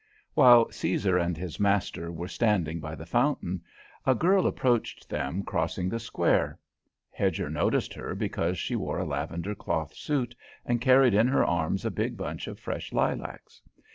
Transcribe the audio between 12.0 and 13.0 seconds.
bunch of fresh